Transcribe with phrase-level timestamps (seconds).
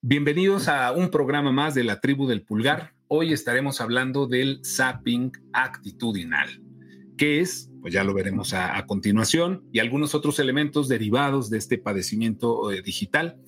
[0.00, 2.94] Bienvenidos a un programa más de la tribu del pulgar.
[3.08, 6.48] Hoy estaremos hablando del zapping actitudinal.
[7.16, 7.68] ¿Qué es?
[7.80, 12.80] Pues ya lo veremos a, continuación y algunos otros elementos derivados de este padecimiento eh,
[12.80, 13.40] digital.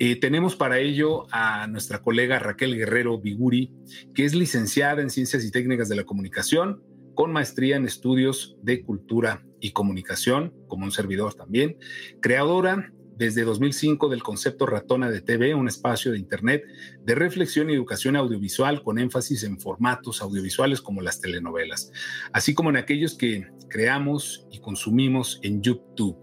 [0.00, 3.72] Eh, tenemos para ello a nuestra colega Raquel Guerrero Biguri,
[4.16, 6.82] que es licenciada en Ciencias y Técnicas de la Comunicación,
[7.14, 11.78] con maestría en estudios de cultura y comunicación, como un servidor también,
[12.20, 16.62] creadora desde 2005 del concepto Ratona de TV, un espacio de Internet
[17.02, 21.90] de reflexión y educación audiovisual con énfasis en formatos audiovisuales como las telenovelas,
[22.32, 26.16] así como en aquellos que creamos y consumimos en YouTube.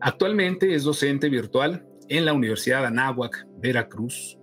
[0.00, 4.38] Actualmente es docente virtual en la Universidad Anáhuac, Veracruz,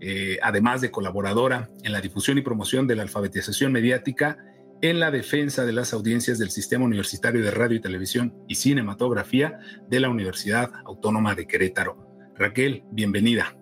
[0.00, 4.36] eh, además de colaboradora en la difusión y promoción de la alfabetización mediática
[4.82, 9.60] en la defensa de las audiencias del Sistema Universitario de Radio y Televisión y Cinematografía
[9.88, 11.96] de la Universidad Autónoma de Querétaro.
[12.34, 13.56] Raquel, bienvenida.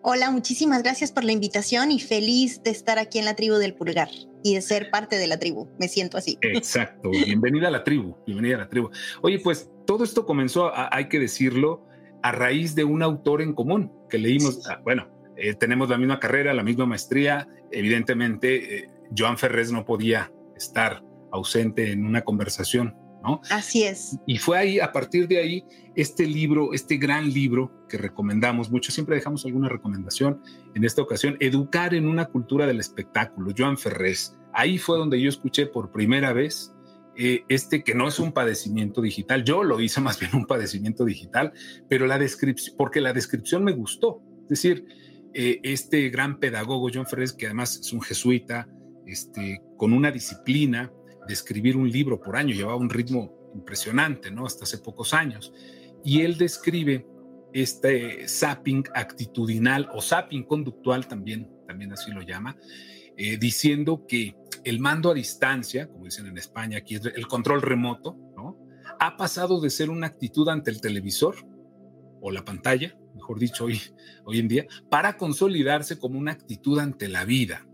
[0.00, 3.74] Hola, muchísimas gracias por la invitación y feliz de estar aquí en la tribu del
[3.74, 4.08] pulgar
[4.42, 5.68] y de ser parte de la tribu.
[5.78, 6.38] Me siento así.
[6.40, 7.10] Exacto.
[7.10, 8.16] Bienvenida a la tribu.
[8.26, 8.88] Bienvenida a la tribu.
[9.20, 11.86] Oye, pues todo esto comenzó, hay que decirlo,
[12.22, 14.66] a raíz de un autor en común que leímos.
[14.70, 17.46] Ah, bueno, eh, tenemos la misma carrera, la misma maestría.
[17.70, 23.40] Evidentemente, eh, Joan Ferrés no podía estar ausente en una conversación, ¿no?
[23.50, 24.18] Así es.
[24.26, 28.92] Y fue ahí, a partir de ahí, este libro, este gran libro que recomendamos mucho,
[28.92, 30.40] siempre dejamos alguna recomendación,
[30.74, 34.36] en esta ocasión, Educar en una cultura del espectáculo, Joan Ferrés.
[34.52, 36.72] Ahí fue donde yo escuché por primera vez
[37.18, 41.04] eh, este que no es un padecimiento digital, yo lo hice más bien un padecimiento
[41.04, 41.52] digital,
[41.88, 44.84] pero la descripción, porque la descripción me gustó, es decir,
[45.32, 48.68] eh, este gran pedagogo Joan Ferrés, que además es un jesuita,
[49.06, 50.92] este, con una disciplina
[51.26, 54.46] de escribir un libro por año, llevaba un ritmo impresionante, ¿no?
[54.46, 55.52] Hasta hace pocos años.
[56.04, 57.06] Y él describe
[57.52, 62.56] este zapping actitudinal o zapping conductual también, también así lo llama,
[63.16, 67.62] eh, diciendo que el mando a distancia, como dicen en España, aquí es el control
[67.62, 68.16] remoto.
[68.98, 71.34] Ha pasado de ser una actitud ante el televisor
[72.20, 73.80] o la pantalla, mejor dicho, hoy,
[74.24, 77.65] hoy en día, para consolidarse como una actitud ante la vida,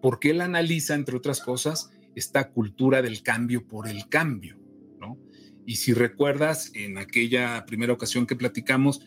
[0.00, 4.58] porque él analiza, entre otras cosas, esta cultura del cambio por el cambio,
[5.00, 5.18] ¿no?
[5.66, 9.00] Y si recuerdas, en aquella primera ocasión que platicamos,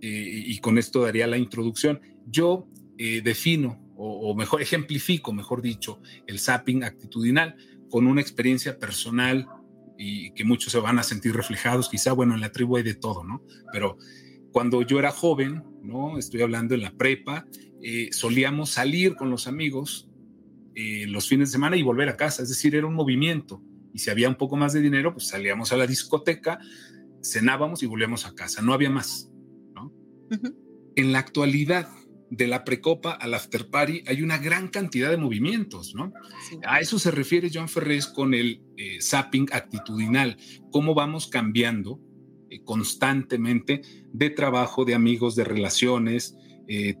[0.00, 2.68] eh, y con esto daría la introducción, yo
[2.98, 7.54] eh, defino, o, mejor ejemplifico, mejor dicho, el zapping actitudinal
[7.88, 9.46] con una experiencia personal
[9.96, 12.94] y que muchos se van a sentir reflejados, quizá, bueno, en la tribu hay de
[12.94, 13.44] todo, ¿no?
[13.70, 13.98] Pero
[14.52, 16.18] cuando yo era joven, ¿no?
[16.18, 17.46] Estoy hablando en la prepa,
[17.82, 20.08] eh, solíamos salir con los amigos
[20.74, 23.62] eh, los fines de semana y volver a casa, es decir, era un movimiento.
[23.92, 26.58] Y si había un poco más de dinero, pues salíamos a la discoteca,
[27.22, 29.30] cenábamos y volvíamos a casa, no había más.
[29.74, 29.92] ¿no?
[30.96, 31.88] En la actualidad,
[32.32, 36.14] de la precopa al after party hay una gran cantidad de movimientos, ¿no?
[36.64, 40.38] A eso se refiere Joan Ferrés con el eh, zapping actitudinal,
[40.70, 42.00] cómo vamos cambiando
[42.64, 43.82] constantemente
[44.12, 46.36] de trabajo, de amigos, de relaciones,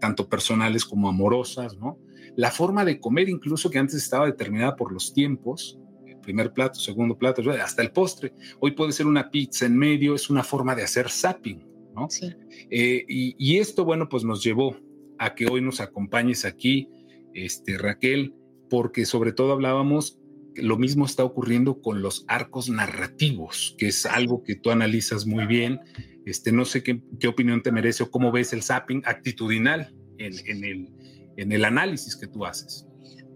[0.00, 1.98] tanto personales como amorosas, ¿no?
[2.36, 6.80] La forma de comer, incluso que antes estaba determinada por los tiempos, el primer plato,
[6.80, 8.32] segundo plato, hasta el postre.
[8.60, 11.62] Hoy puede ser una pizza en medio, es una forma de hacer zapping,
[11.94, 12.08] ¿no?
[12.08, 12.32] Sí.
[12.70, 14.76] Eh, y, esto, bueno, pues nos llevó
[15.18, 16.88] a que hoy nos acompañes aquí,
[17.34, 18.34] este, Raquel,
[18.70, 20.18] porque sobre todo hablábamos
[20.56, 25.46] lo mismo está ocurriendo con los arcos narrativos, que es algo que tú analizas muy
[25.46, 25.80] bien.
[26.24, 30.34] Este, no sé qué, qué opinión te merece o cómo ves el zapping actitudinal en,
[30.46, 30.88] en, el,
[31.36, 32.86] en el análisis que tú haces?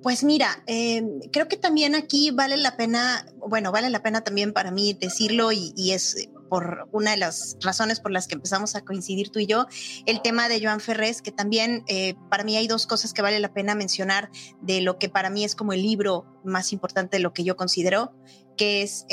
[0.03, 4.53] Pues mira, eh, creo que también aquí vale la pena, bueno, vale la pena también
[4.53, 8.83] para mí decirlo y, es por una de las razones por las que empezamos a
[8.83, 9.67] coincidir tú y yo,
[10.07, 13.41] el tema de Joan Ferrés, que también eh, para mí hay dos cosas que vale
[13.41, 14.31] la pena mencionar
[14.61, 17.57] de lo que para mí es como el libro más importante de lo que yo
[17.57, 18.13] considero,
[18.57, 19.07] que es...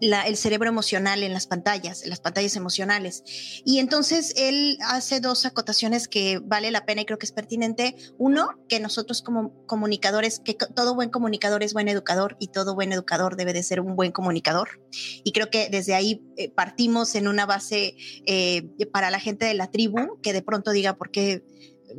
[0.00, 3.22] El cerebro emocional en las pantallas, en las pantallas emocionales.
[3.64, 7.94] Y entonces él hace dos acotaciones que vale la pena y creo que es pertinente.
[8.18, 12.92] Uno, que nosotros como comunicadores, que todo buen comunicador es buen educador y todo buen
[12.92, 14.80] educador debe de ser un buen comunicador.
[15.24, 17.94] Y creo que desde ahí eh, partimos en una base
[18.26, 21.44] eh, para la gente de la tribu que de pronto diga por qué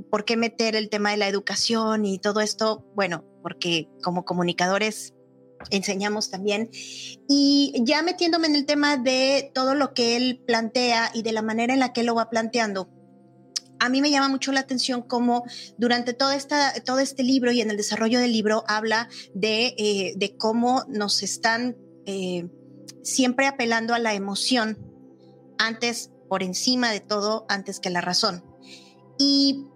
[0.09, 2.85] ¿por qué meter el tema de la educación y todo esto?
[2.95, 5.13] Bueno, porque como comunicadores
[5.69, 6.69] enseñamos también.
[7.27, 11.41] Y ya metiéndome en el tema de todo lo que él plantea y de la
[11.41, 12.89] manera en la que él lo va planteando,
[13.79, 15.43] a mí me llama mucho la atención cómo
[15.77, 20.13] durante todo, esta, todo este libro y en el desarrollo del libro habla de, eh,
[20.15, 21.75] de cómo nos están
[22.05, 22.47] eh,
[23.01, 24.77] siempre apelando a la emoción
[25.57, 28.43] antes, por encima de todo, antes que la razón.
[29.19, 29.67] Y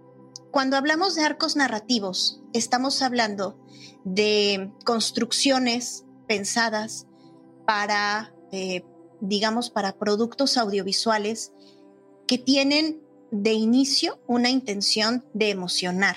[0.50, 3.58] cuando hablamos de arcos narrativos, estamos hablando
[4.04, 7.06] de construcciones pensadas
[7.66, 8.84] para, eh,
[9.20, 11.52] digamos, para productos audiovisuales
[12.26, 16.16] que tienen de inicio una intención de emocionar.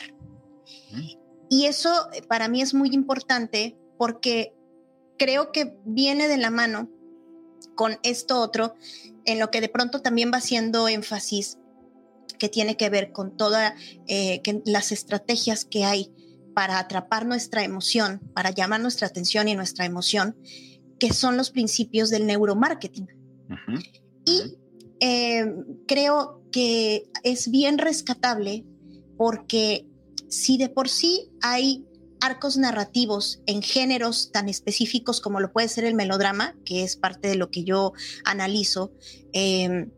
[1.49, 4.53] Y eso eh, para mí es muy importante porque
[5.17, 6.89] creo que viene de la mano
[7.75, 8.75] con esto otro,
[9.25, 11.57] en lo que de pronto también va haciendo énfasis,
[12.41, 13.71] que tiene que ver con todas
[14.07, 16.11] eh, las estrategias que hay
[16.55, 20.35] para atrapar nuestra emoción, para llamar nuestra atención y nuestra emoción,
[20.97, 23.07] que son los principios del neuromarketing.
[24.25, 24.57] Y
[25.01, 25.53] eh,
[25.87, 28.65] creo que es bien rescatable
[29.17, 29.85] porque
[30.27, 31.85] si de por sí hay
[32.21, 37.27] arcos narrativos en géneros tan específicos como lo puede ser el melodrama, que es parte
[37.27, 37.93] de lo que yo
[38.25, 38.93] analizo,
[39.31, 39.91] em,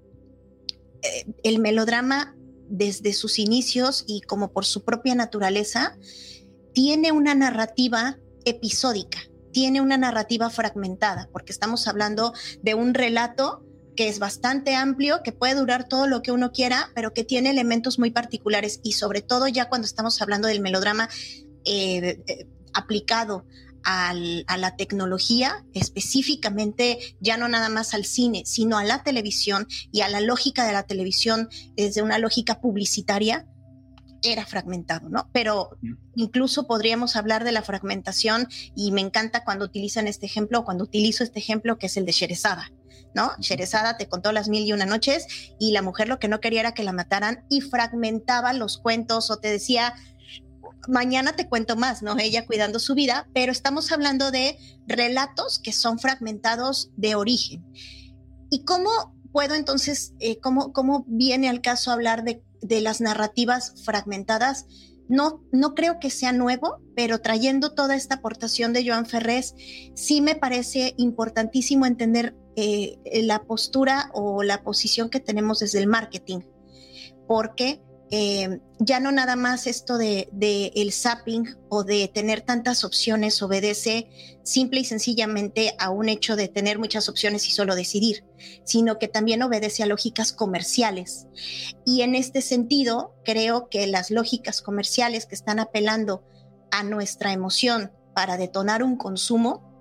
[1.03, 2.35] eh, el melodrama
[2.69, 5.97] desde sus inicios y como por su propia naturaleza,
[6.73, 9.19] tiene una narrativa episódica,
[9.51, 13.63] tiene una narrativa fragmentada, porque estamos hablando de un relato
[13.95, 17.51] que es bastante amplio, que puede durar todo lo que uno quiera, pero que tiene
[17.51, 21.09] elementos muy particulares y sobre todo ya cuando estamos hablando del melodrama
[21.65, 23.45] eh, eh, aplicado
[23.83, 30.01] a la tecnología, específicamente ya no nada más al cine, sino a la televisión y
[30.01, 33.47] a la lógica de la televisión desde una lógica publicitaria,
[34.24, 35.30] era fragmentado, ¿no?
[35.33, 35.77] Pero
[36.15, 41.24] incluso podríamos hablar de la fragmentación y me encanta cuando utilizan este ejemplo, cuando utilizo
[41.24, 42.71] este ejemplo que es el de Sherezada,
[43.13, 43.33] ¿no?
[43.39, 45.27] Sherezada te contó las mil y una noches
[45.59, 49.29] y la mujer lo que no quería era que la mataran y fragmentaba los cuentos
[49.29, 49.94] o te decía,
[50.88, 52.18] mañana te cuento más, ¿no?
[52.19, 54.57] Ella cuidando su vida, pero estamos hablando de
[54.88, 57.65] relatos que son fragmentados de origen.
[58.50, 58.89] ¿Y cómo
[59.31, 64.65] puedo entonces, eh, cómo, cómo viene al caso hablar de de las narrativas fragmentadas.
[65.09, 69.53] No, no creo que sea nuevo, pero trayendo toda esta aportación de Joan Ferrés,
[69.95, 75.88] sí me parece importantísimo entender eh, la postura o la posición que tenemos desde el
[75.88, 76.39] marketing,
[77.27, 77.81] porque
[78.15, 80.30] eh, ya no nada más esto de,
[80.75, 84.07] el zapping o de tener tantas opciones obedece
[84.44, 88.24] simple y sencillamente a un hecho de tener muchas opciones y solo decidir,
[88.65, 91.25] sino que también obedece a lógicas comerciales.
[91.88, 96.24] Y en este sentido, creo que las lógicas comerciales que están apelando
[96.69, 99.74] a nuestra emoción para detonar un consumo,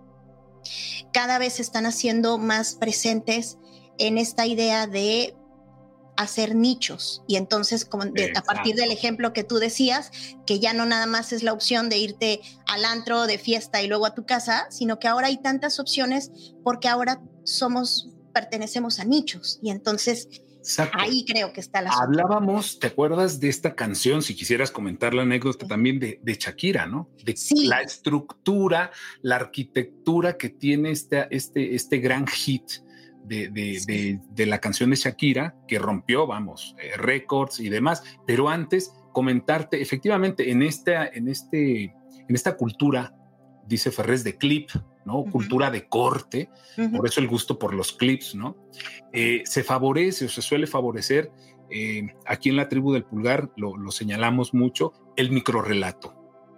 [1.12, 3.58] cada vez están haciendo más presentes
[3.98, 5.36] en esta idea de
[6.16, 7.22] hacer nichos.
[7.26, 10.10] Y entonces, como a partir del ejemplo que tú decías,
[10.46, 13.88] que ya no nada más es la opción de irte al antro de fiesta y
[13.88, 16.30] luego a tu casa, sino que ahora hay tantas opciones
[16.62, 19.58] porque ahora somos, pertenecemos a nichos.
[19.62, 20.28] Y entonces,
[20.92, 24.22] Ahí creo que está la Hablábamos, ¿te acuerdas de esta canción?
[24.22, 27.10] Si quisieras comentar la anécdota también de, Shakira, ¿no?
[27.24, 28.92] De la estructura,
[29.22, 32.74] la arquitectura que tiene este, este, este gran hit
[33.24, 38.02] de, la canción de Shakira, que rompió, vamos, eh, récords y demás.
[38.26, 43.14] Pero antes, comentarte, efectivamente, en esta, en este, en esta cultura,
[43.66, 44.70] dice Ferrés, de clip,
[45.04, 45.24] ¿no?
[45.24, 46.48] Cultura de corte,
[46.94, 48.56] por eso el gusto por los clips, ¿no?
[49.12, 51.30] Eh, se favorece o se suele favorecer,
[51.70, 56.14] eh, aquí en la tribu del pulgar lo, lo señalamos mucho, el microrelato,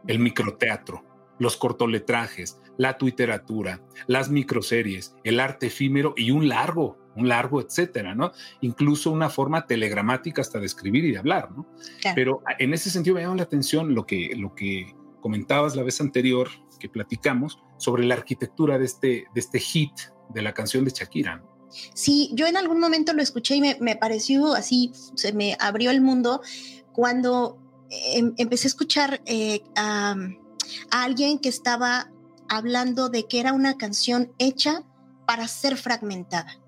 [0.06, 1.13] el microteatro,
[1.44, 8.14] los cortoletrajes, la tuiteratura, las microseries, el arte efímero y un largo, un largo, etcétera,
[8.14, 8.32] ¿no?
[8.62, 11.66] Incluso una forma telegramática hasta de escribir y de hablar, ¿no?
[12.14, 16.00] Pero en ese sentido me llama la atención lo que, lo que comentabas la vez
[16.00, 16.48] anterior
[16.80, 19.92] que platicamos sobre la arquitectura de este, de este hit
[20.30, 21.44] de la canción de Shakira.
[21.94, 26.00] Sí, yo en algún momento lo escuché y me, pareció así, se me abrió el
[26.00, 26.40] mundo
[26.92, 27.58] cuando
[27.90, 29.62] em, empecé a escuchar eh,
[30.90, 32.10] a alguien que estaba
[32.48, 34.84] hablando de que era una canción hecha
[35.26, 36.60] para ser fragmentada.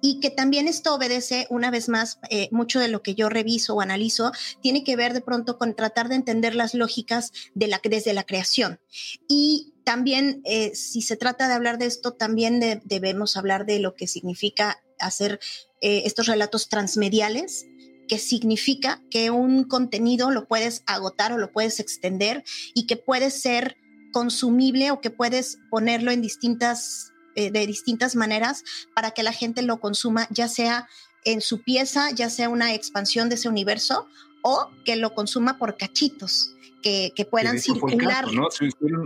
[0.00, 3.74] Y que también esto obedece, una vez más, eh, mucho de lo que yo reviso
[3.74, 7.80] o analizo, tiene que ver de pronto con tratar de entender las lógicas de la,
[7.82, 8.80] desde la creación.
[9.28, 13.94] Y también, eh, si se trata de hablar de esto, también debemos hablar de lo
[13.94, 15.38] que significa hacer
[15.80, 17.66] eh, estos relatos transmediales,
[18.08, 23.30] que significa que un contenido lo puedes agotar o lo puedes extender y que puede
[23.30, 23.76] ser
[24.12, 29.62] consumible o que puedes ponerlo en distintas, eh, de distintas maneras para que la gente
[29.62, 30.88] lo consuma, ya sea
[31.24, 34.08] en su pieza, ya sea una expansión de ese universo
[34.42, 36.54] o que lo consuma por cachitos.
[36.80, 38.32] Que, que puedan circular.
[38.32, 38.48] ¿no?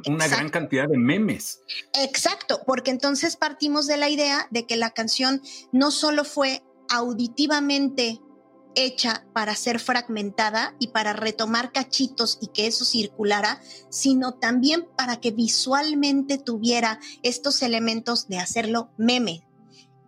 [0.06, 1.62] una gran cantidad de memes.
[1.98, 5.40] Exacto, porque entonces partimos de la idea de que la canción
[5.72, 8.20] no solo fue auditivamente
[8.74, 15.20] hecha para ser fragmentada y para retomar cachitos y que eso circulara, sino también para
[15.20, 19.44] que visualmente tuviera estos elementos de hacerlo meme,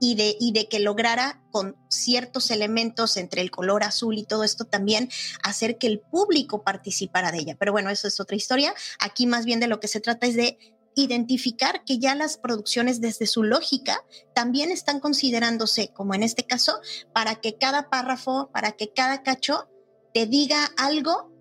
[0.00, 4.44] y de, y de, que lograra con ciertos elementos entre el color azul y todo
[4.44, 5.09] esto también
[5.42, 7.56] hacer que el público participara de ella.
[7.59, 8.75] Pero bueno, eso es otra historia.
[8.99, 10.59] Aquí más bien de lo que se trata es de
[10.95, 16.75] identificar que ya las producciones desde su lógica también están considerándose, como en este caso,
[17.13, 19.69] para que cada párrafo, para que cada cacho
[20.13, 21.33] te diga algo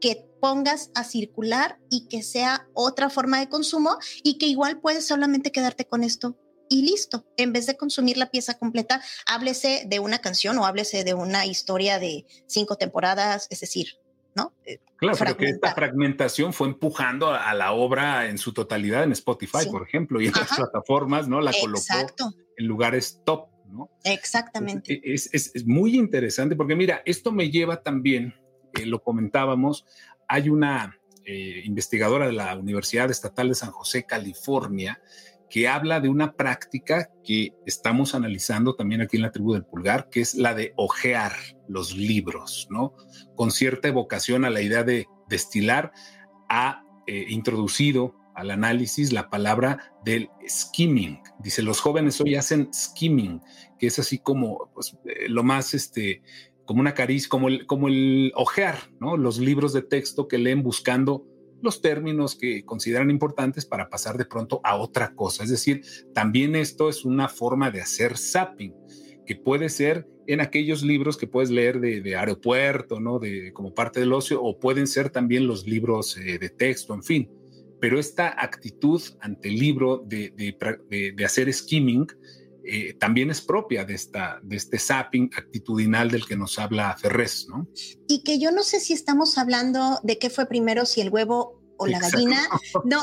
[0.00, 5.06] que pongas a circular y que sea otra forma de consumo y que igual puedes
[5.06, 7.26] solamente quedarte con esto y listo.
[7.36, 11.46] En vez de consumir la pieza completa, háblese de una canción o háblese de una
[11.46, 13.98] historia de cinco temporadas, es decir,
[14.36, 14.52] ¿no?
[14.64, 19.12] Eh, claro, pero que esta fragmentación fue empujando a, la obra en su totalidad en
[19.12, 21.40] Spotify, por ejemplo, y en las plataformas, ¿no?
[21.40, 23.90] La colocó en lugares top, ¿no?
[24.04, 24.92] Exactamente.
[24.92, 28.34] E, es, es, muy interesante porque mira, esto me lleva también,
[28.74, 29.86] eh, lo comentábamos,
[30.28, 35.00] hay una eh, investigadora de la Universidad Estatal de San José, California,
[35.48, 40.08] que habla de una práctica que estamos analizando también aquí en la tribu del pulgar,
[40.10, 41.32] que es la de ojear
[41.68, 42.94] los libros, ¿no?
[43.34, 45.92] Con cierta evocación a la idea de destilar,
[46.48, 51.20] ha eh, introducido al análisis la palabra del skimming.
[51.38, 53.40] Dice, los jóvenes hoy hacen skimming,
[53.78, 56.22] que es así como pues, eh, lo más, este,
[56.66, 59.16] como una caricia, como el, como el ojear, ¿no?
[59.16, 61.24] Los libros de texto que leen buscando
[61.62, 65.44] los términos que consideran importantes para pasar de pronto a otra cosa.
[65.44, 65.82] Es decir,
[66.12, 68.74] también esto es una forma de hacer zapping,
[69.26, 73.18] que puede ser en aquellos libros que puedes leer de, aeropuerto, ¿no?
[73.18, 77.02] De, como parte del ocio, o pueden ser también los libros eh, de texto, en
[77.02, 77.30] fin.
[77.80, 80.32] Pero esta actitud ante el libro de,
[81.14, 82.06] de hacer skimming
[82.68, 87.46] eh, también es propia de, esta, de este zapping actitudinal del que nos habla Ferrés,
[87.48, 87.68] ¿no?
[88.08, 91.62] Y que yo no sé si estamos hablando de qué fue primero, si el huevo
[91.76, 92.40] o la gallina.
[92.84, 93.02] No,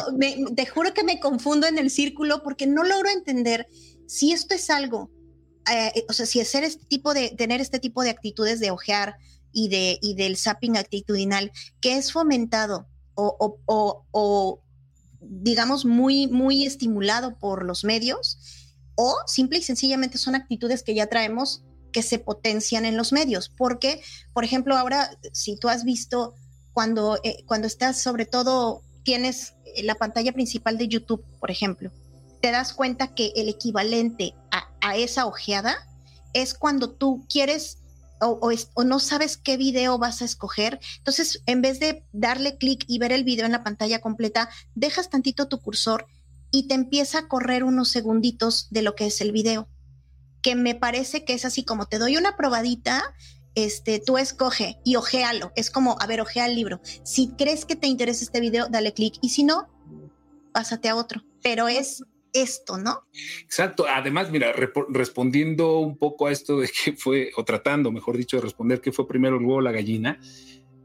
[0.56, 3.68] te juro que me confundo en el círculo porque no logro entender
[4.08, 5.10] si esto es algo,
[5.72, 9.16] eh, o sea, si hacer este tipo de, tener este tipo de actitudes de ojear
[9.52, 14.64] y, de, y del zapping actitudinal que es fomentado o, o, o
[15.22, 18.63] digamos, muy, muy estimulado por los medios
[18.96, 23.50] o simple y sencillamente son actitudes que ya traemos que se potencian en los medios.
[23.56, 24.02] Porque,
[24.34, 26.34] por ejemplo, ahora, si tú has visto
[26.74, 31.92] cuando, eh, cuando estás, sobre todo, tienes eh, la pantalla principal de YouTube, por ejemplo,
[32.42, 35.78] te das cuenta que el equivalente a, esa ojeada
[36.34, 37.78] es cuando tú quieres
[38.20, 38.38] o,
[38.74, 40.80] o, no sabes qué video vas a escoger.
[40.98, 45.10] Entonces, en vez de darle clic y ver el video en la pantalla completa, dejas
[45.10, 46.08] tantito tu cursor
[46.54, 49.68] y te empieza a correr unos segunditos de lo que es el video,
[50.44, 53.16] que me parece que es así como te doy una probadita,
[53.56, 55.52] este, tú escoge y ojéalo.
[55.56, 56.80] Es como, a ver, ojea el libro.
[57.04, 59.68] Si crees que te interesa este video, dale clic y si no,
[60.54, 61.24] pásate a otro.
[61.42, 63.02] Pero es esto, ¿no?
[63.42, 63.86] Exacto.
[63.88, 64.54] Además, mira,
[64.90, 68.92] respondiendo un poco a esto de que fue, o tratando, mejor dicho, de responder qué
[68.92, 70.20] fue primero el huevo la gallina,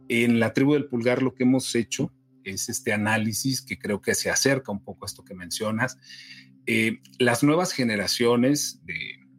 [0.09, 2.11] en la tribu del pulgar lo que hemos hecho
[2.51, 5.99] es este análisis que creo que se acerca un poco a esto que mencionas.
[6.67, 8.81] Eh, las nuevas generaciones,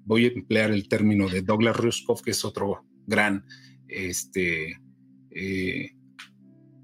[0.06, 3.46] voy a emplear el término de Douglas Rushkoff, que es otro gran
[3.88, 4.80] este,
[5.32, 5.92] eh,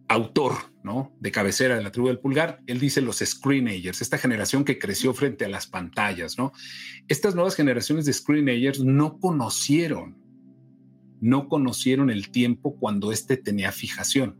[0.08, 0.54] autor
[0.84, 1.16] ¿no?
[1.20, 5.14] de cabecera de la tribu del pulgar, él dice los screenagers, esta generación que creció
[5.14, 6.38] frente a las pantallas.
[6.38, 6.52] ¿no?
[7.08, 10.18] Estas nuevas generaciones de screenagers no conocieron,
[11.22, 14.38] no conocieron el tiempo cuando éste tenía fijación.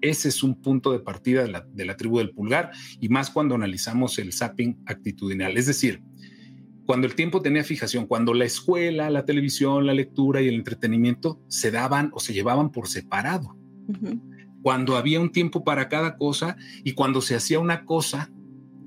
[0.00, 4.18] Ese es un punto de partida de la, tribu del pulgar y más cuando analizamos
[4.18, 5.56] el zapping actitudinal.
[5.56, 6.02] Es decir,
[6.86, 11.40] cuando el tiempo tenía fijación, cuando la escuela, la televisión, la lectura y el entretenimiento
[11.48, 13.56] se daban o se llevaban por separado.
[14.62, 18.30] Cuando había un tiempo para cada cosa y cuando se hacía una cosa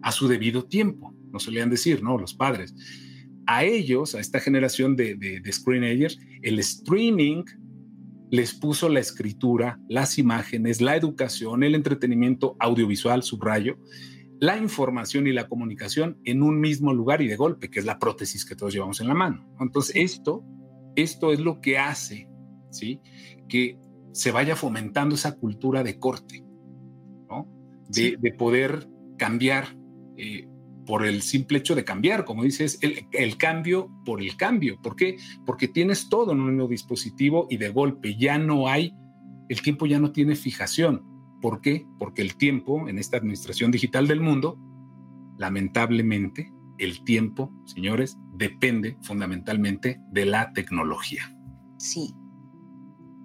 [0.02, 2.18] a su debido tiempo, nos solían decir, ¿no?
[2.18, 2.74] Los padres.
[3.48, 7.44] A ellos, a esta generación de, de, de screenagers, el streaming
[8.32, 13.78] les puso la escritura, las imágenes, la educación, el entretenimiento audiovisual, subrayo,
[14.40, 18.00] la información y la comunicación en un mismo lugar y de golpe, que es la
[18.00, 19.46] prótesis que todos llevamos en la mano.
[19.60, 20.46] Entonces, esto,
[20.96, 22.30] esto es lo que hace,
[22.72, 23.02] ¿sí?
[23.50, 23.78] Que
[24.14, 26.46] se vaya fomentando esa cultura de corte,
[27.30, 27.48] ¿no?
[27.90, 29.78] De, poder cambiar
[30.16, 30.48] eh,
[30.92, 34.78] por el simple hecho de cambiar, como dices, el, cambio por el cambio.
[34.82, 35.16] ¿Por qué?
[35.46, 38.94] Porque tienes todo en un mismo dispositivo y de golpe ya no hay,
[39.48, 41.06] el tiempo ya no tiene fijación.
[41.42, 41.88] ¿Por qué?
[41.98, 44.60] Porque el tiempo en esta administración digital del mundo,
[45.38, 51.34] lamentablemente, el tiempo, señores, depende fundamentalmente de la tecnología.
[51.78, 52.14] Sí.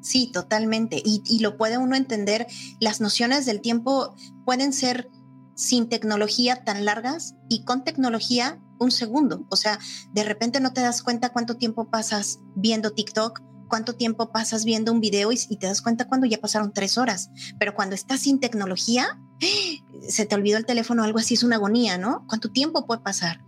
[0.02, 1.02] Sí, totalmente.
[1.04, 2.46] Y, y, lo puede uno entender.
[2.78, 5.10] Las nociones del tiempo pueden ser
[5.56, 9.44] sin tecnología tan largas y con tecnología un segundo.
[9.50, 9.80] O sea,
[10.12, 14.92] de repente no te das cuenta cuánto tiempo pasas viendo TikTok, cuánto tiempo pasas viendo
[14.92, 17.30] un video y, te das cuenta cuando ya pasaron tres horas.
[17.58, 19.18] Pero cuando estás sin tecnología,
[20.08, 22.24] se te olvidó el teléfono, algo así es una agonía, ¿no?
[22.28, 23.42] ¿Cuánto tiempo puede pasar?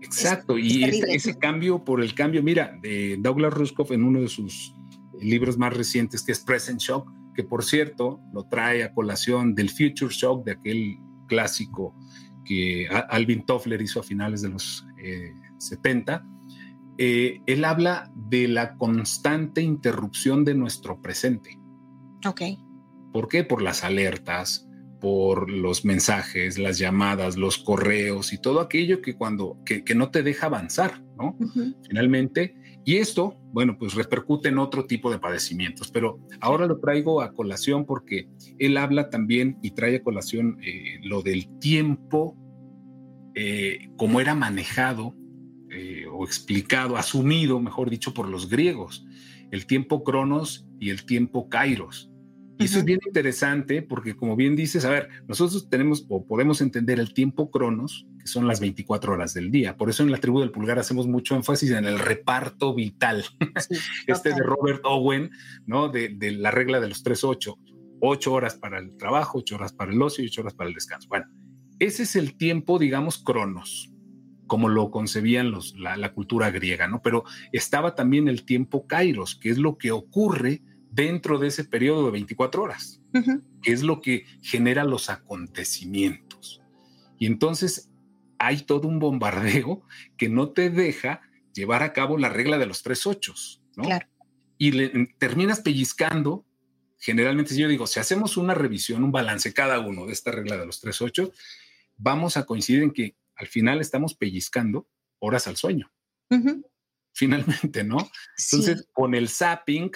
[0.00, 4.74] Exacto, y ese, cambio por el cambio, mira, de Douglas Ruskoff en uno de sus
[5.18, 9.70] libros más recientes, que es Present Shock, que por cierto lo trae a colación del
[9.70, 11.94] Future Shock, de aquel clásico
[12.44, 14.86] que Alvin Toffler hizo a finales de los
[15.58, 16.20] 70, eh,
[16.96, 21.58] eh, él habla de la constante interrupción de nuestro presente.
[22.26, 22.42] Ok.
[23.12, 23.44] ¿Por qué?
[23.44, 24.68] Por las alertas,
[25.00, 30.22] por los mensajes, las llamadas, los correos y todo aquello que cuando que, no te
[30.22, 31.36] deja avanzar, ¿no?
[31.86, 37.22] Finalmente, y esto, bueno, pues repercute en otro tipo de padecimientos, pero ahora lo traigo
[37.22, 42.36] a colación porque él habla también y trae a colación eh, lo del tiempo,
[43.34, 45.14] eh, como era manejado
[45.70, 49.06] eh, o explicado, asumido, mejor dicho, por los griegos,
[49.50, 52.10] el tiempo cronos y el tiempo kairos.
[52.58, 56.60] Y eso es bien interesante porque, como bien dices, a ver, nosotros tenemos o podemos
[56.60, 59.76] entender el tiempo cronos, que son las 24 horas del día.
[59.76, 63.24] Por eso en la tribu del pulgar hacemos mucho énfasis en el reparto vital.
[64.06, 65.30] este de Robert Owen,
[65.66, 65.88] ¿no?
[65.88, 67.56] De, de, la regla de los 3-8.
[68.00, 70.74] 8 horas para el trabajo, 8 horas para el ocio y 8 horas para el
[70.74, 71.08] descanso.
[71.08, 71.26] Bueno,
[71.78, 73.90] ese es el tiempo, digamos, cronos
[74.46, 77.00] como lo concebían los, la, cultura griega, ¿no?
[77.02, 80.62] Pero estaba también el tiempo kairos, que es lo que ocurre
[80.94, 83.00] dentro de ese periodo de 24 horas,
[83.62, 86.62] que es lo que genera los acontecimientos.
[87.18, 87.90] Y entonces
[88.38, 89.82] hay todo un bombardeo
[90.16, 91.22] que no te deja
[91.52, 93.84] llevar a cabo la regla de los tres ochos, ¿no?
[93.84, 94.06] Claro.
[94.56, 96.46] Y terminas pellizcando.
[96.98, 100.66] Generalmente, yo digo, si hacemos una revisión, un balance cada uno de esta regla de
[100.66, 101.30] los tres ochos,
[101.96, 104.88] vamos a coincidir en que al final estamos pellizcando
[105.18, 105.90] horas al sueño.
[107.12, 107.98] Finalmente, ¿no?
[108.38, 109.90] Entonces, con el zapping,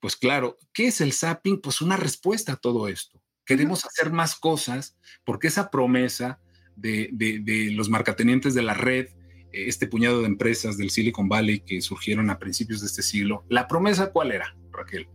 [0.00, 1.60] pues claro, ¿qué es el zapping?
[1.60, 3.20] Pues una respuesta a todo esto.
[3.44, 6.40] Queremos hacer más cosas porque esa promesa
[6.76, 9.06] de, de, los marcatenientes de la red,
[9.52, 13.44] eh, este puñado de empresas del Silicon Valley que surgieron a principios de este siglo,
[13.48, 15.08] la promesa cuál era, Raquel?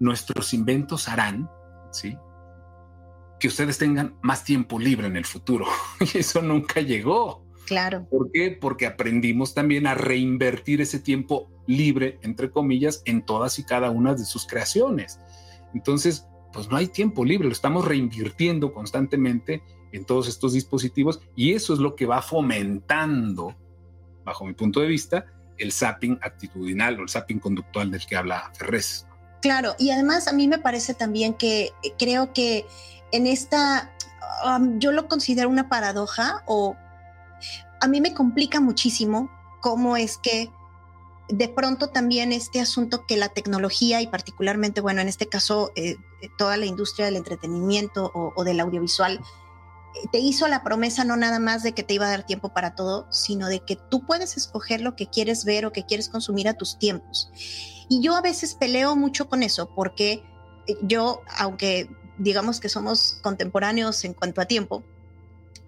[0.00, 1.48] Nuestros inventos harán,
[1.92, 2.16] ¿sí?
[3.38, 5.66] que ustedes tengan más tiempo libre en el futuro.
[6.14, 7.45] Y eso nunca llegó.
[7.66, 8.06] Claro.
[8.08, 8.56] ¿Por qué?
[8.58, 14.14] Porque aprendimos también a reinvertir ese tiempo libre, entre comillas, en todas y cada una
[14.14, 15.20] de sus creaciones.
[15.74, 21.54] Entonces, pues no hay tiempo libre, lo estamos reinvirtiendo constantemente en todos estos dispositivos y
[21.54, 23.54] eso es lo que va fomentando,
[24.24, 25.26] bajo mi punto de vista,
[25.58, 29.06] el zapping actitudinal o el zapping conductual del que habla Ferrez.
[29.42, 32.64] Claro, y además a mí me parece también que creo que
[33.12, 33.92] en esta,
[34.78, 36.76] yo lo considero una paradoja o
[37.80, 40.50] a mí me complica muchísimo cómo es que
[41.28, 45.96] de pronto también este asunto que la tecnología y particularmente, bueno, en este caso, eh,
[46.38, 51.40] toda la industria del entretenimiento o, del audiovisual, eh, te hizo la promesa no nada
[51.40, 54.36] más de que te iba a dar tiempo para todo, sino de que tú puedes
[54.36, 57.30] escoger lo que quieres ver o que quieres consumir a tus tiempos.
[57.88, 60.22] Y yo a veces peleo mucho con eso porque
[60.82, 64.84] yo, aunque digamos que somos contemporáneos en cuanto a tiempo,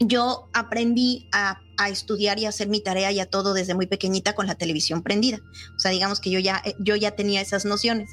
[0.01, 4.35] yo aprendí a, estudiar y a hacer mi tarea y a todo desde muy pequeñita
[4.35, 5.39] con la televisión prendida.
[5.77, 8.11] O sea, digamos que yo ya, eh, yo ya tenía esas nociones.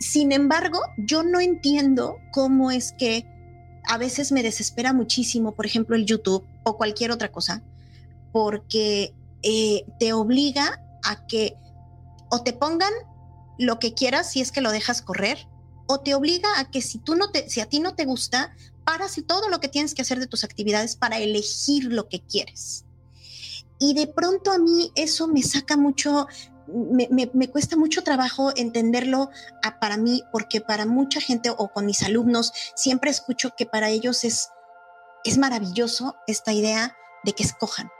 [0.00, 3.26] Sin embargo, yo no entiendo cómo es que
[3.84, 7.62] a veces me desespera muchísimo, por ejemplo, el YouTube o cualquier otra cosa,
[8.32, 11.54] porque eh, te obliga a que
[12.30, 12.92] o te pongan
[13.58, 15.46] lo que quieras si es que lo dejas correr,
[15.86, 18.54] o te obliga a que si tú no te, si a ti no te gusta,
[18.84, 22.20] paras y todo lo que tienes que hacer de tus actividades para elegir lo que
[22.20, 22.84] quieres.
[23.78, 26.28] Y de pronto a mí eso me saca mucho,
[26.68, 29.28] me, me, cuesta mucho trabajo entenderlo
[29.80, 34.22] para mí, porque para mucha gente o con mis alumnos siempre escucho que para ellos
[34.22, 34.50] es,
[35.24, 37.90] es maravilloso esta idea de que escojan.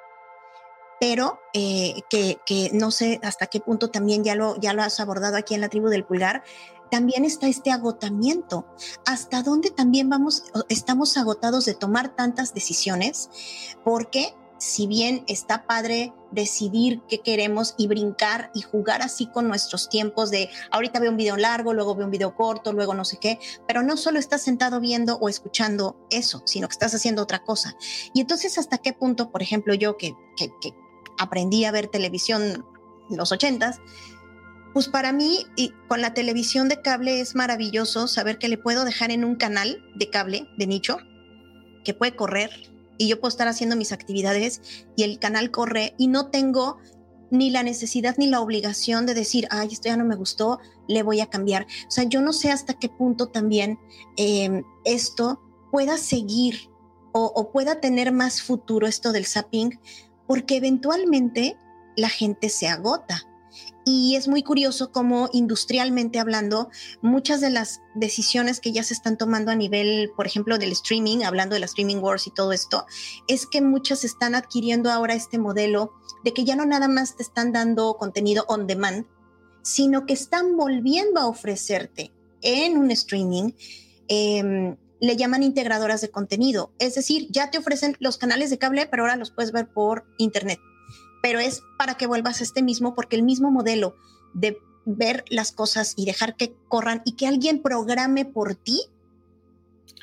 [1.00, 5.00] Pero eh, que, que, no sé hasta qué punto también ya lo, ya lo has
[5.00, 6.44] abordado aquí en la tribu del pulgar,
[6.92, 8.66] también está este agotamiento.
[9.06, 13.30] ¿Hasta dónde también vamos, estamos agotados de tomar tantas decisiones?
[13.82, 19.88] Porque si bien está padre decidir qué queremos y brincar y jugar así con nuestros
[19.88, 23.16] tiempos de ahorita veo un video largo, luego veo un video corto, luego no sé
[23.16, 27.42] qué, pero no solo estás sentado viendo o escuchando eso, sino que estás haciendo otra
[27.42, 27.74] cosa.
[28.12, 30.74] Y entonces, ¿hasta qué punto, por ejemplo, yo que, que, que
[31.16, 32.66] aprendí a ver televisión
[33.08, 33.80] en los ochentas,
[34.72, 38.84] Pues para mí, y con la televisión de cable es maravilloso saber que le puedo
[38.84, 40.96] dejar en un canal de cable, de nicho,
[41.84, 42.50] que puede correr
[42.96, 46.78] y yo puedo estar haciendo mis actividades y el canal corre y no tengo
[47.30, 51.02] ni la necesidad ni la obligación de decir, ay, esto ya no me gustó, le
[51.02, 51.66] voy a cambiar.
[51.88, 53.78] O sea, yo no sé hasta qué punto también
[54.16, 56.70] em, esto pueda seguir
[57.12, 59.78] o, o pueda tener más futuro esto del zapping,
[60.26, 61.56] porque eventualmente
[61.96, 63.22] la gente se agota.
[63.84, 69.18] Y es muy curioso cómo industrialmente hablando, muchas de las decisiones que ya se están
[69.18, 72.86] tomando a nivel, por ejemplo, del streaming, hablando de la streaming wars y todo esto,
[73.26, 77.24] es que muchas están adquiriendo ahora este modelo de que ya no nada más te
[77.24, 79.06] están dando contenido on demand,
[79.62, 83.52] sino que están volviendo a ofrecerte en un streaming.
[84.06, 88.86] Em, le llaman integradoras de contenido, es decir, ya te ofrecen los canales de cable,
[88.86, 90.60] pero ahora los puedes ver por internet
[91.22, 93.96] pero es para que vuelvas a este mismo, porque el mismo modelo
[94.34, 98.82] de ver las cosas y dejar que corran y que alguien programe por ti,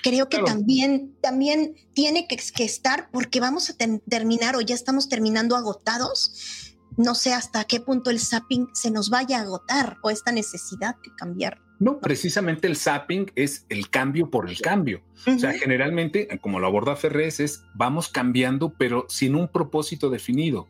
[0.01, 3.75] creo que también, también tiene que, estar porque vamos a
[4.07, 6.75] terminar o ya estamos terminando agotados.
[6.97, 10.95] No sé hasta qué punto el zapping se nos vaya a agotar o esta necesidad
[11.03, 11.61] de cambiar.
[11.79, 15.01] No, precisamente el zapping es el cambio por el cambio.
[15.25, 20.67] O sea, generalmente, como lo aborda Ferrez, es vamos cambiando, pero sin un propósito definido.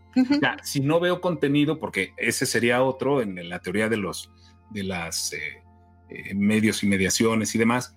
[0.63, 4.31] si no veo contenido, porque ese sería otro en, la teoría de los
[4.69, 5.63] de las eh,
[6.09, 7.95] eh, medios y mediaciones y demás.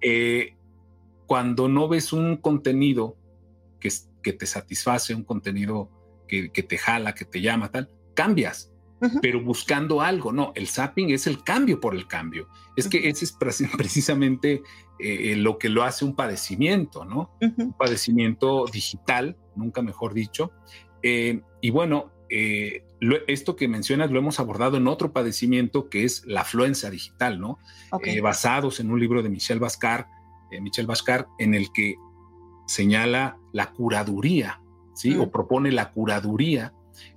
[0.00, 0.54] Eh,
[1.26, 3.16] cuando no ves un contenido
[3.78, 3.90] que,
[4.22, 5.90] que te satisface, un contenido
[6.28, 8.73] que, que te jala, que te llama, tal, cambias
[9.20, 10.32] pero buscando algo.
[10.32, 12.48] No, el zapping es el cambio por el cambio.
[12.76, 13.32] Es que ese es
[13.76, 14.62] precisamente
[14.98, 17.30] eh, eh, lo que lo hace un padecimiento, ¿no?
[17.40, 20.52] Un padecimiento digital, nunca mejor dicho.
[21.02, 22.10] Eh, y bueno,
[23.28, 27.58] esto que mencionas lo hemos abordado en otro padecimiento que es la afluencia digital, ¿no?
[28.22, 30.08] basados en un libro de Michel Bascar,
[30.60, 31.94] Michel Bascar, en el que
[32.66, 34.60] señala la curaduría,
[34.94, 35.16] ¿sí?
[35.16, 36.72] O propone la curaduría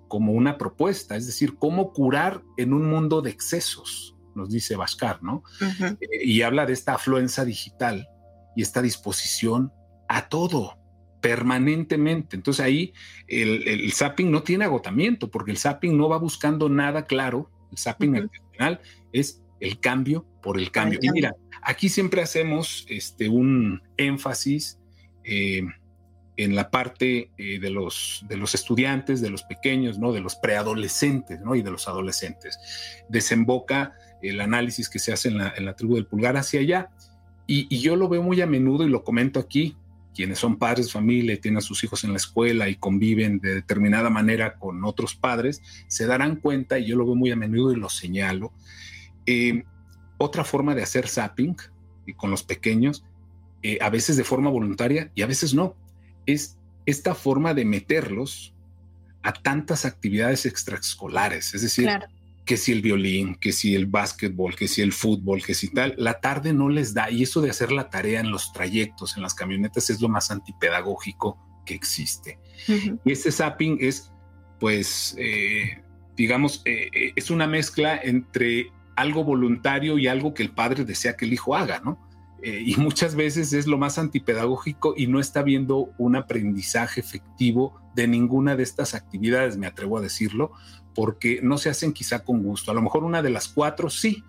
[0.07, 5.23] como una propuesta, es decir, cómo curar en un mundo de excesos, nos dice Bascar,
[5.23, 5.43] ¿no?
[5.61, 8.07] Eh, y habla de esta afluencia digital
[8.55, 9.71] y esta disposición
[10.07, 10.77] a todo
[11.21, 12.35] permanentemente.
[12.35, 12.93] Entonces ahí
[13.27, 17.49] el, el, zapping no tiene agotamiento porque el zapping no va buscando nada claro.
[17.71, 20.99] El zapping al final es el cambio por el cambio.
[21.01, 24.79] Y mira, aquí siempre hacemos este, un énfasis
[25.23, 25.63] eh,
[26.37, 30.13] en la parte eh, de, los, de los estudiantes, de los pequeños, ¿no?
[30.13, 31.55] de los preadolescentes ¿no?
[31.55, 32.59] y de los adolescentes.
[33.09, 36.89] Desemboca el análisis que se hace en la, tribu del pulgar hacia allá.
[37.47, 39.75] Y, yo lo veo muy a menudo y lo comento aquí.
[40.13, 44.09] Quienes son padres familia tienen a sus hijos en la escuela y conviven de determinada
[44.09, 47.75] manera con otros padres, se darán cuenta, y yo lo veo muy a menudo y
[47.75, 48.51] lo señalo.
[49.27, 49.63] Eh,
[50.17, 51.55] otra forma de hacer zapping
[52.07, 53.05] y con los pequeños,
[53.61, 55.75] eh, a veces de forma voluntaria y a veces no
[56.27, 58.53] es esta forma de meterlos
[59.23, 61.89] a tantas actividades extraescolares, es decir,
[62.45, 65.95] que si el violín, que si el básquetbol, que si el fútbol, que si tal,
[65.97, 69.23] la tarde no les da y eso de hacer la tarea en los trayectos, en
[69.23, 72.39] las camionetas es lo más antipedagógico que existe.
[73.03, 74.11] Y este zapping es,
[74.61, 75.83] pues, eh,
[76.15, 81.17] digamos, eh, eh, es una mezcla entre algo voluntario y algo que el padre desea
[81.17, 82.06] que el hijo haga, ¿no?
[82.41, 87.81] Eh, y muchas veces es lo más antipedagógico y no está viendo un aprendizaje efectivo
[87.95, 90.51] de ninguna de estas actividades, me atrevo a decirlo,
[90.93, 92.71] porque no se hacen quizá con gusto.
[92.71, 94.23] A lo mejor una de las cuatro sí,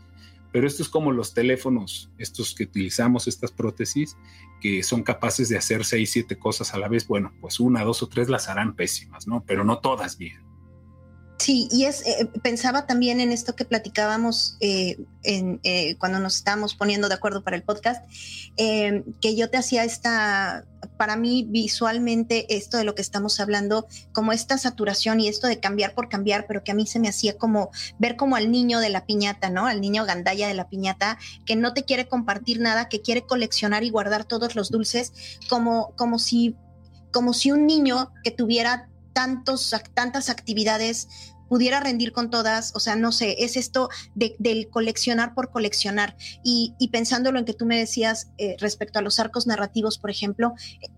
[0.53, 4.17] pero esto es como los teléfonos, estos que utilizamos, estas prótesis,
[4.61, 7.07] que son capaces de hacer seis, siete cosas a la vez.
[7.07, 9.45] Bueno, pues una, dos o tres las harán pésimas, ¿no?
[9.47, 10.48] Pero no todas bien.
[11.39, 16.35] Sí, y es, eh, pensaba también en esto que platicábamos eh, en, eh, cuando nos
[16.35, 18.05] estábamos poniendo de acuerdo para el podcast,
[18.57, 20.65] que yo te hacía esta,
[20.97, 25.61] para mí visualmente esto de lo que estamos hablando, como esta saturación y esto de
[25.61, 27.71] cambiar por cambiar, pero que a mí se me hacía como
[28.01, 29.67] ver como al niño de la piñata, ¿no?
[29.67, 33.85] Al niño gandalla de la piñata, que no te quiere compartir nada, que quiere coleccionar
[33.85, 35.13] y guardar todos los dulces,
[35.49, 36.57] como, como si
[37.13, 41.09] como si un niño que tuviera tantos, tantas actividades
[41.49, 46.17] pudiera rendir con todas, o sea, no sé, es esto de, del coleccionar por coleccionar.
[46.45, 50.55] Y, pensándolo en que tú me decías eh, respecto a los arcos narrativos, por ejemplo,
[50.81, 50.89] eh,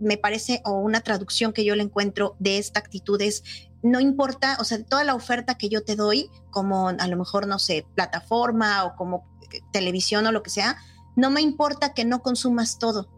[0.00, 3.42] me parece, o una traducción que yo le encuentro de esta actitud es,
[3.82, 7.46] no importa, o sea, toda la oferta que yo te doy, como a lo mejor,
[7.46, 10.78] no sé, plataforma o como eh, televisión o lo que sea,
[11.16, 13.08] no me importa que no consumas todo,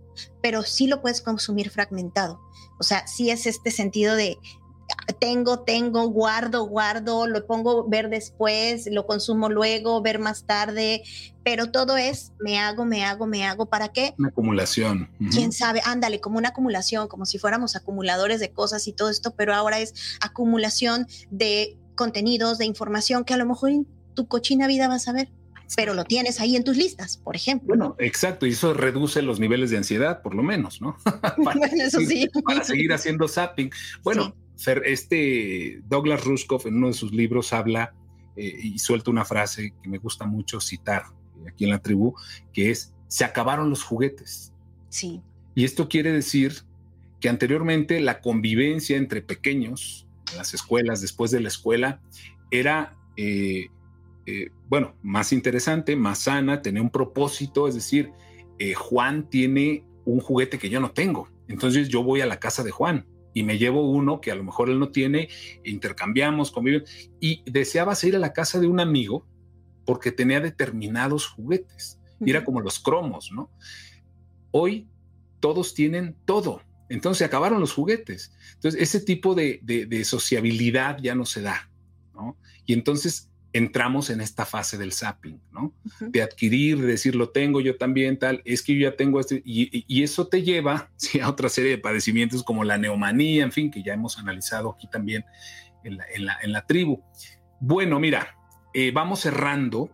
[0.43, 2.41] pero sí lo puedes consumir fragmentado.
[2.79, 4.39] O sea, sí es este sentido de,
[5.19, 11.03] tengo, tengo, guardo, guardo, lo pongo ver después, lo consumo luego, ver más tarde,
[11.43, 14.15] pero todo es me hago, me hago, me hago, ¿para qué?
[14.19, 15.11] Una acumulación.
[15.31, 19.35] Quién sabe, ándale, como una acumulación, como si fuéramos acumuladores de cosas y todo esto,
[19.35, 24.67] pero ahora es acumulación de contenidos, de información que a lo mejor en tu cochina
[24.67, 25.31] vida vas a ver
[25.77, 27.69] pero lo tienes ahí en tus listas, por ejemplo.
[27.69, 30.97] Bueno, exacto, y eso reduce los niveles de ansiedad, por lo menos, ¿no?
[31.45, 32.29] para, eso sí.
[32.45, 33.71] para seguir haciendo zapping.
[34.03, 34.35] Bueno,
[34.85, 37.95] este Douglas Rushkoff en uno de sus libros habla
[38.37, 41.05] eh, y suelta una frase que me gusta mucho citar
[41.49, 42.15] aquí en la tribu,
[42.53, 44.53] que es, se acabaron los juguetes.
[44.89, 45.23] Sí.
[45.55, 46.65] Y esto quiere decir
[47.21, 52.01] que anteriormente la convivencia entre pequeños en las escuelas, después de la escuela,
[52.51, 53.69] era, eh,
[54.31, 58.13] eh, bueno, más interesante, más sana, tenía un propósito, es decir,
[58.77, 62.71] Juan tiene un juguete que yo no tengo, entonces yo voy a la casa de
[62.71, 65.29] Juan y me llevo uno que a lo mejor él no tiene,
[65.65, 66.85] intercambiamos, conviven,
[67.21, 69.27] y deseabas ir a la casa de un amigo
[69.85, 73.51] porque tenía determinados juguetes, y era como los cromos, ¿no?
[74.51, 74.89] Hoy
[75.41, 81.15] todos tienen todo, entonces se acabaron los juguetes, entonces ese tipo de, de sociabilidad ya
[81.15, 81.71] no se da,
[82.15, 82.37] ¿no?
[82.67, 85.75] Y entonces entramos en esta fase del zapping, ¿no?
[86.01, 89.43] De adquirir, de decir, lo tengo yo también, tal, es que yo ya tengo este,
[89.45, 90.91] y, eso te lleva
[91.23, 94.89] a otra serie de padecimientos como la neomanía, en fin, que ya hemos analizado aquí
[94.89, 95.25] también
[95.83, 97.03] en la, tribu.
[97.61, 98.37] Bueno, mira,
[98.75, 99.91] eh, vamos cerrando.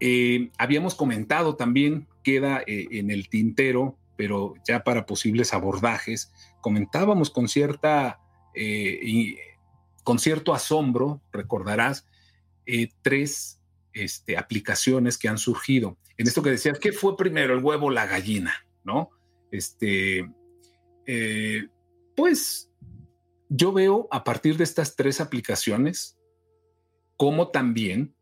[0.00, 7.30] Eh, habíamos comentado también, queda eh, en el tintero, pero ya para posibles abordajes, comentábamos
[7.30, 8.18] con cierta...
[10.02, 12.06] con cierto asombro, recordarás,
[12.72, 13.60] eh, tres
[13.92, 15.98] este, aplicaciones que han surgido.
[16.16, 18.54] En esto que decías, ¿qué fue primero, el huevo o la gallina?
[18.84, 19.10] ¿No?
[19.50, 20.30] Este,
[21.06, 21.66] eh,
[22.14, 22.70] pues
[23.48, 26.16] yo veo a partir de estas tres aplicaciones
[27.16, 28.14] cómo también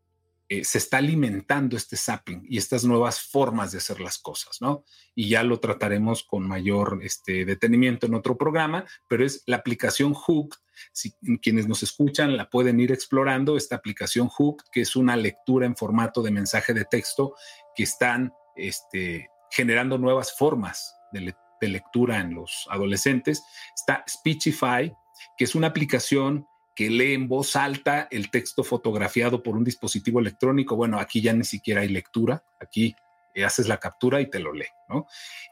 [0.51, 4.83] eh, se está alimentando este zapping y estas nuevas formas de hacer las cosas, ¿no?
[5.13, 10.15] Y ya lo trataremos con mayor este, detenimiento en otro programa, pero es la aplicación
[10.15, 10.55] Hook.
[10.91, 11.11] Si
[11.41, 15.75] quienes nos escuchan la pueden ir explorando, esta aplicación Hook, que es una lectura en
[15.75, 17.35] formato de mensaje de texto
[17.75, 21.33] que están este, generando nuevas formas de,
[21.67, 23.43] lectura en los adolescentes.
[23.75, 24.93] Está Speechify,
[25.37, 30.21] que es una aplicación que lee en voz alta el texto fotografiado por un dispositivo
[30.21, 30.77] electrónico.
[30.77, 32.95] Bueno, aquí ya ni siquiera hay lectura, aquí
[33.43, 34.67] haces la captura y te lo lee.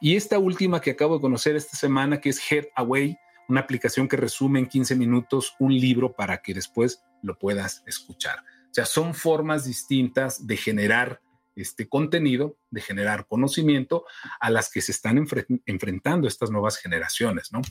[0.02, 4.08] Y esta última que acabo de conocer esta semana, que es Head Away, una aplicación
[4.08, 8.40] que resume en 15 minutos un libro para que después lo puedas escuchar.
[8.40, 11.22] O sea, son formas distintas de generar
[11.56, 14.06] este contenido, de generar conocimiento
[14.40, 15.26] a las que se están
[15.66, 17.62] enfrentando estas nuevas generaciones, ¿no?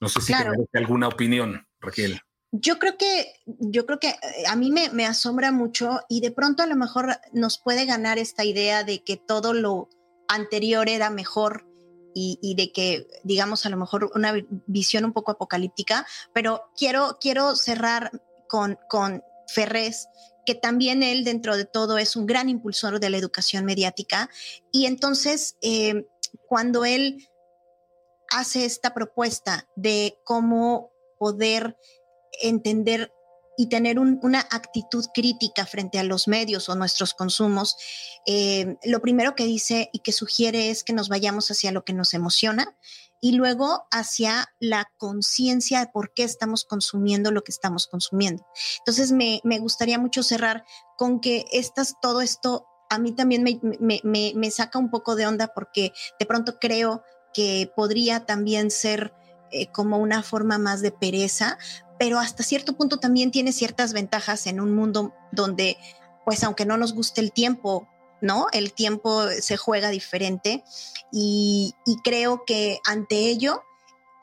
[0.00, 0.52] No sé si claro.
[0.74, 2.20] alguna opinión, Raquel.
[2.52, 6.62] Yo creo que, yo creo que eh, a mí me, asombra mucho y de pronto
[6.62, 9.88] a lo mejor nos puede ganar esta idea de que todo lo
[10.28, 11.66] anterior era mejor
[12.14, 14.32] y, de que, digamos, a lo mejor una
[14.66, 18.10] visión un poco apocalíptica, pero quiero, quiero cerrar
[18.48, 20.08] con, con Ferrés,
[20.46, 24.30] que también él dentro de todo es un gran impulsor de la educación mediática.
[24.72, 26.06] Y entonces, eh,
[26.46, 27.28] cuando él
[28.30, 31.76] hace esta propuesta de cómo poder
[32.42, 33.12] entender
[33.56, 37.76] y tener una actitud crítica frente a los medios o nuestros consumos,
[38.26, 41.92] eh, lo primero que dice y que sugiere es que nos vayamos hacia lo que
[41.92, 42.76] nos emociona
[43.24, 48.44] y luego hacia la conciencia de por qué estamos consumiendo lo que estamos consumiendo.
[48.80, 50.64] Entonces me, gustaría mucho cerrar
[50.98, 55.92] con que estas, todo esto a mí también me, saca un poco de onda porque
[56.20, 59.14] de pronto creo que podría también ser
[59.54, 61.58] eh, como una forma más de pereza,
[61.98, 65.76] pero hasta cierto punto también tiene ciertas ventajas en un mundo donde,
[66.24, 67.88] pues aunque no nos guste el tiempo,
[68.20, 68.48] ¿no?
[68.52, 70.64] El tiempo se juega diferente
[71.12, 73.62] y, creo que ante ello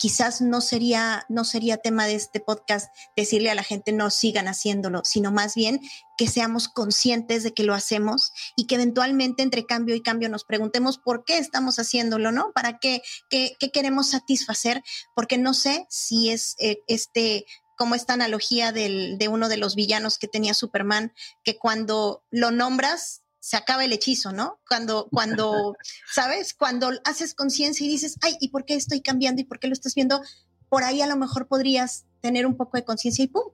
[0.01, 4.47] quizás no sería, no sería tema de este podcast decirle a la gente no sigan
[4.47, 5.79] haciéndolo, sino más bien
[6.17, 10.43] que seamos conscientes de que lo hacemos y que eventualmente entre cambio y cambio nos
[10.43, 12.51] preguntemos por qué estamos haciéndolo, ¿no?
[12.51, 14.81] ¿Para qué, qué, queremos satisfacer?
[15.13, 17.45] Porque no sé si es eh, este
[17.77, 23.20] como esta analogía de uno de los villanos que tenía Superman, que cuando lo nombras
[23.41, 24.61] se acaba el hechizo, ¿no?
[24.65, 25.75] Cuando, cuando,
[26.09, 26.53] ¿sabes?
[26.53, 29.73] Cuando haces conciencia y dices, ay, ¿y por qué estoy cambiando y por qué lo
[29.73, 30.21] estás viendo?
[30.69, 33.51] Por ahí a lo mejor podrías tener un poco de conciencia y ¡pum!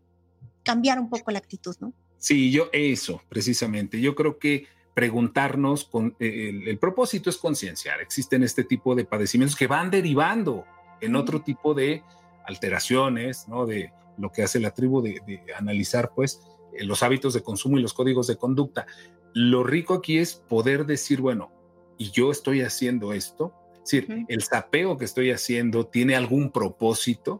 [0.63, 1.93] cambiar un poco la actitud, ¿no?
[2.19, 4.00] Sí, yo eso, precisamente.
[4.00, 8.02] Yo creo que preguntarnos, con, eh, el, el propósito es concienciar.
[8.02, 10.65] Existen este tipo de padecimientos que van derivando
[11.02, 12.04] en otro tipo de
[12.45, 13.65] alteraciones, ¿no?
[13.65, 15.21] De lo que hace la tribu de,
[15.58, 16.41] analizar pues
[16.81, 18.85] los hábitos de consumo y los códigos de conducta.
[19.33, 21.51] Lo rico aquí es poder decir, bueno,
[21.97, 27.39] y yo estoy haciendo esto, es decir, el sapeo que estoy haciendo tiene algún propósito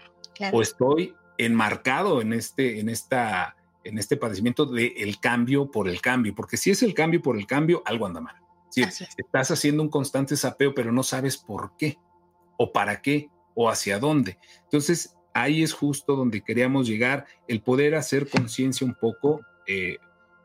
[0.52, 6.02] o estoy enmarcado en este, en esta, en este padecimiento del el cambio por el
[6.02, 8.36] cambio, porque si es el cambio por el cambio, algo anda mal.
[8.70, 11.98] Si estás haciendo un constante sapeo, pero no sabes por qué,
[12.58, 14.38] o para qué, o hacia dónde.
[14.64, 19.98] Entonces, ahí es justo donde queríamos llegar, el poder hacer conciencia un poco, eh,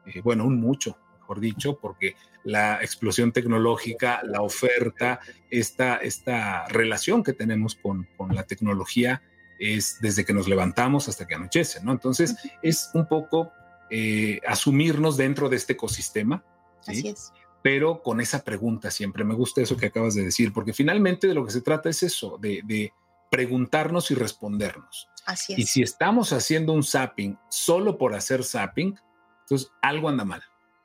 [0.07, 7.23] eh, bueno, un mucho, mejor dicho, porque la explosión tecnológica, la oferta, esta, esta relación
[7.23, 9.23] que tenemos con, con la tecnología
[9.59, 11.93] es desde que nos levantamos hasta que anochece, ¿no?
[11.93, 13.53] Entonces, es un poco
[13.91, 16.45] eh, asumirnos dentro de este ecosistema.
[16.87, 17.33] Así es.
[17.63, 21.35] Pero con esa pregunta siempre, me gusta eso que acabas de decir, porque finalmente de
[21.35, 22.93] lo que se trata es eso, de, de
[23.33, 25.09] preguntarnos y respondernos.
[25.25, 25.59] Así es.
[25.59, 28.95] Y si estamos haciendo un zapping solo por hacer zapping,
[29.41, 30.43] entonces algo anda mal.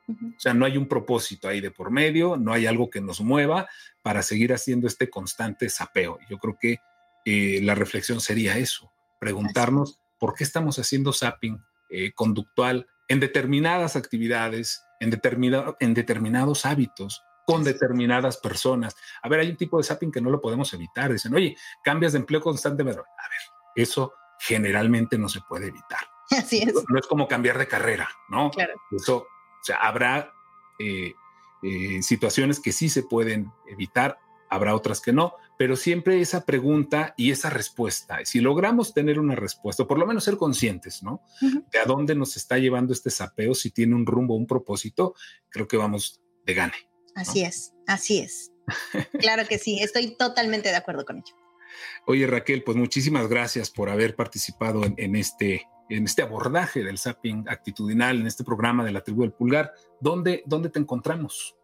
[0.08, 3.20] O sea, no hay un propósito ahí de por medio, no hay algo que nos
[3.20, 3.68] mueva
[4.00, 6.18] para seguir haciendo este constante sapeo.
[6.30, 6.78] Yo creo que
[7.26, 13.94] eh, la reflexión sería eso, preguntarnos por qué estamos haciendo zapping eh, conductual en determinadas
[13.94, 15.20] actividades, en,
[15.80, 18.94] en determinados hábitos, con determinadas personas.
[19.22, 21.10] A ver, hay un tipo de zapping que no lo podemos evitar.
[21.10, 23.00] Dicen, oye, cambias de empleo constantemente.
[23.00, 23.40] A ver,
[23.74, 26.00] eso generalmente no se puede evitar.
[26.30, 26.74] Así es.
[26.74, 28.50] No, es como cambiar de carrera, ¿no?
[28.50, 28.74] Claro.
[28.90, 30.30] Eso, o sea, habrá
[30.78, 31.14] eh,
[32.02, 34.18] situaciones que sí se pueden evitar,
[34.50, 38.18] habrá otras que no, pero siempre esa pregunta y esa respuesta.
[38.24, 41.22] Si logramos tener una respuesta, o por lo menos ser conscientes, ¿no?
[41.72, 45.14] De a dónde nos está llevando este sapeo, si tiene un rumbo, un propósito,
[45.48, 46.87] creo que vamos de gane.
[47.18, 48.52] Así es, así es.
[49.18, 51.34] claro que sí, estoy totalmente de acuerdo con ello.
[52.06, 57.44] Oye, Raquel, pues muchísimas gracias por haber participado en, este en este abordaje del zapping
[57.48, 59.72] actitudinal, en este programa de la tribu del pulgar.
[60.00, 61.56] ¿Dónde, dónde te encontramos?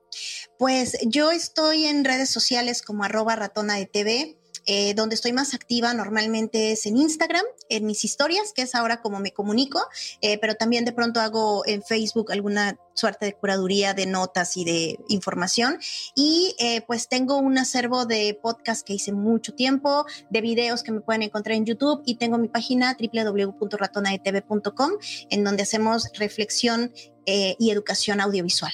[0.58, 4.38] Pues yo estoy en redes sociales como arroba ratona de TV.
[4.66, 9.00] Eh, donde estoy más activa normalmente es en Instagram, en mis historias, que es ahora
[9.00, 9.80] como me comunico,
[10.20, 14.64] eh, pero también de pronto hago en Facebook alguna suerte de curaduría de notas y
[14.64, 15.78] de información.
[16.14, 20.92] Y eh, pues tengo un acervo de podcast que hice mucho tiempo, de videos que
[20.92, 24.92] me pueden encontrar en YouTube y tengo mi página www.ratonadetv.com
[25.30, 26.92] en donde hacemos reflexión
[27.26, 28.72] y educación audiovisual.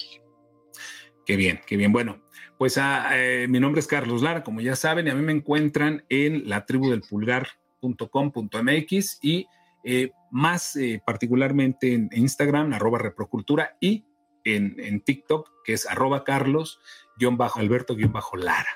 [1.24, 1.92] Qué bien, qué bien.
[1.92, 2.20] Bueno,
[2.60, 5.32] pues ah, eh, mi nombre es Carlos Lara, como ya saben, y a mí me
[5.32, 9.46] encuentran en la tribu del pulgar.com.mx y
[9.82, 14.04] eh, más eh, particularmente en Instagram, arroba reprocultura y
[14.44, 18.68] en, TikTok, que es arroba carlos-alberto-lara.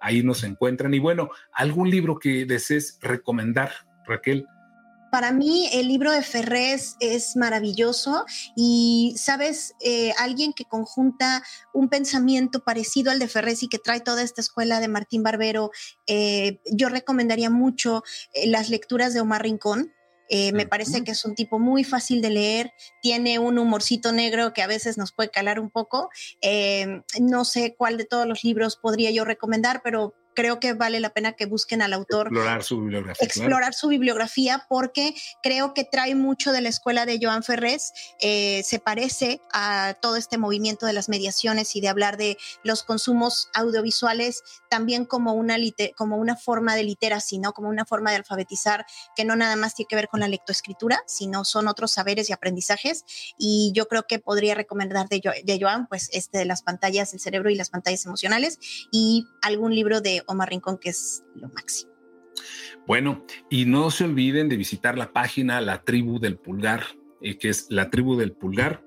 [0.00, 0.94] Ahí nos encuentran.
[0.94, 3.72] Y bueno, ¿algún libro que desees recomendar,
[4.06, 4.46] Raquel?
[5.10, 11.42] Para mí el libro de Ferrés es maravilloso y, sabes, eh, alguien que conjunta
[11.72, 15.70] un pensamiento parecido al de Ferrés y que trae toda esta escuela de Martín Barbero,
[16.06, 18.02] eh, yo recomendaría mucho
[18.34, 19.92] eh, las lecturas de Omar Rincón.
[20.30, 24.60] me parece que es un tipo muy fácil de leer, tiene un humorcito negro que
[24.60, 26.10] a veces nos puede calar un poco.
[27.18, 31.10] no sé cuál de todos los libros podría yo recomendar, pero creo que vale la
[31.10, 32.28] pena que busquen al autor.
[32.28, 33.26] Explorar su bibliografía.
[33.26, 38.62] Explorar su bibliografía porque creo que trae mucho de la escuela de Joan Ferrés, eh,
[38.64, 43.48] se parece a todo este movimiento de las mediaciones y de hablar de los consumos
[43.52, 45.56] audiovisuales también como una,
[45.96, 47.52] como una forma de literacia, ¿no?
[47.52, 51.02] como una forma de alfabetizar que no nada más tiene que ver con la lectoescritura,
[51.08, 53.04] sino son otros saberes y aprendizajes.
[53.38, 57.18] Y yo creo que podría recomendar de, de Joan, pues este de las pantallas del
[57.18, 58.60] cerebro y las pantallas emocionales
[58.92, 61.92] y algún libro de Omar Rincón, que es lo máximo.
[62.86, 66.84] Bueno, y no se olviden de visitar la página La Tribu del Pulgar,
[67.20, 68.84] eh, que es la tribu del pulgar.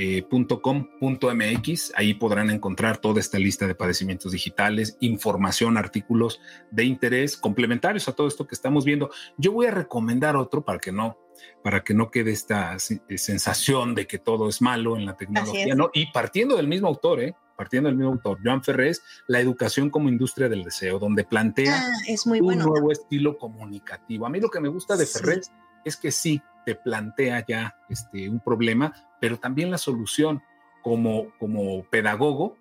[0.00, 7.36] Eh, .com.mx, ahí podrán encontrar toda esta lista de padecimientos digitales, información, artículos de interés
[7.36, 9.10] complementarios a todo esto que estamos viendo.
[9.38, 11.18] Yo voy a recomendar otro para que no,
[11.64, 15.74] para que no quede esta eh, sensación de que todo es malo en la tecnología,
[15.74, 15.90] ¿no?
[15.92, 17.34] Y partiendo del mismo autor, ¿eh?
[17.56, 21.92] partiendo del mismo autor, Joan Ferrés, La educación como industria del deseo, donde plantea ah,
[22.06, 24.26] es muy un nuevo estilo comunicativo.
[24.26, 25.50] A mí lo que me gusta de Ferrés
[25.84, 30.42] es que sí, te plantea ya este, un problema, pero también la solución
[30.82, 32.56] como, como pedagogo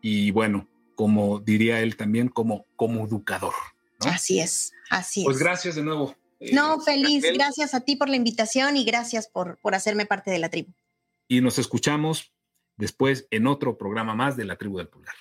[0.00, 3.54] y bueno, como diría él también, como, como educador.
[4.00, 5.42] Así es, así pues es.
[5.42, 6.14] Pues gracias de nuevo.
[6.40, 10.30] Eh, no, feliz, gracias a ti por la invitación y gracias por, por hacerme parte
[10.30, 10.72] de la tribu.
[11.26, 12.32] Y nos escuchamos
[12.76, 15.14] después en otro programa más de la tribu del pulgar.